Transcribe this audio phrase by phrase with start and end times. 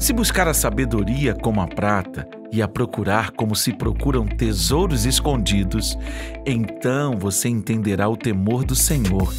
[0.00, 5.96] Se buscar a sabedoria como a prata e a procurar como se procuram tesouros escondidos,
[6.46, 9.30] então você entenderá o temor do Senhor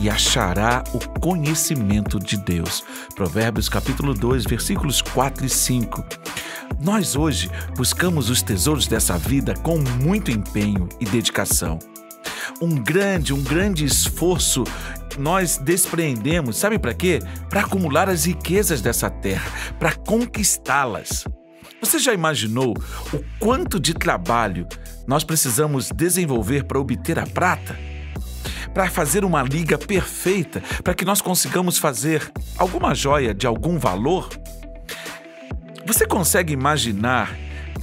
[0.00, 2.82] e achará o conhecimento de Deus.
[3.14, 6.02] Provérbios capítulo 2, versículos 4 e 5.
[6.80, 11.78] Nós hoje buscamos os tesouros dessa vida com muito empenho e dedicação.
[12.60, 14.64] Um grande, um grande esforço
[15.18, 17.20] nós despreendemos, sabe para quê?
[17.48, 21.24] Para acumular as riquezas dessa terra, para conquistá-las.
[21.80, 22.74] Você já imaginou
[23.12, 24.66] o quanto de trabalho
[25.06, 27.78] nós precisamos desenvolver para obter a prata?
[28.72, 34.28] Para fazer uma liga perfeita, para que nós consigamos fazer alguma joia de algum valor?
[35.86, 37.36] Você consegue imaginar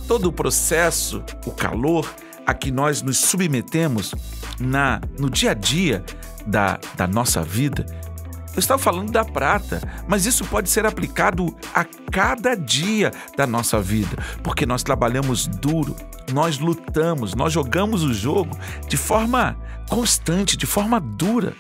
[0.07, 2.13] todo o processo, o calor
[2.45, 4.13] a que nós nos submetemos
[4.59, 6.03] na no dia a dia
[6.45, 7.85] da, da nossa vida?
[8.55, 13.81] Eu estava falando da prata, mas isso pode ser aplicado a cada dia da nossa
[13.81, 15.95] vida, porque nós trabalhamos duro,
[16.31, 18.55] nós lutamos, nós jogamos o jogo
[18.87, 19.57] de forma
[19.89, 21.55] constante, de forma dura.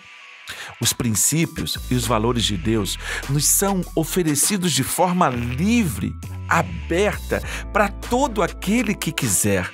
[0.79, 2.97] Os princípios e os valores de Deus
[3.27, 6.15] nos são oferecidos de forma livre,
[6.47, 9.71] aberta para todo aquele que quiser.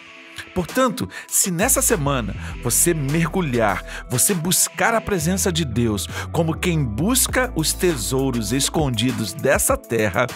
[0.53, 7.51] Portanto, se nessa semana você mergulhar, você buscar a presença de Deus como quem busca
[7.55, 10.27] os tesouros escondidos dessa terra,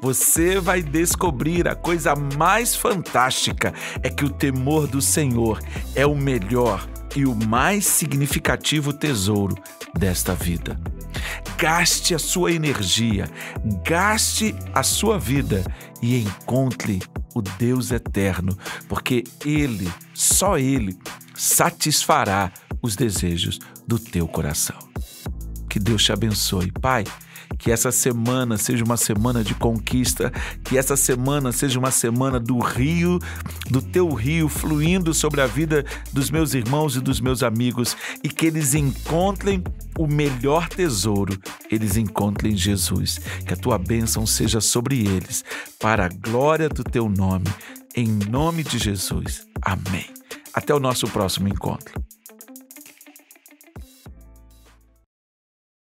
[0.00, 5.60] você vai descobrir a coisa mais fantástica: é que o temor do Senhor
[5.94, 9.56] é o melhor e o mais significativo tesouro
[9.96, 10.78] desta vida.
[11.56, 13.28] Gaste a sua energia,
[13.82, 15.64] gaste a sua vida
[16.02, 17.00] e encontre
[17.36, 18.56] o Deus eterno,
[18.88, 20.96] porque Ele, só Ele,
[21.34, 24.78] satisfará os desejos do teu coração.
[25.76, 27.04] Que Deus te abençoe, Pai.
[27.58, 30.32] Que essa semana seja uma semana de conquista,
[30.64, 33.18] que essa semana seja uma semana do rio,
[33.70, 38.30] do teu rio fluindo sobre a vida dos meus irmãos e dos meus amigos e
[38.30, 39.62] que eles encontrem
[39.98, 41.38] o melhor tesouro,
[41.70, 43.20] eles encontrem Jesus.
[43.46, 45.44] Que a tua bênção seja sobre eles,
[45.78, 47.52] para a glória do teu nome,
[47.94, 49.46] em nome de Jesus.
[49.60, 50.06] Amém.
[50.54, 52.05] Até o nosso próximo encontro.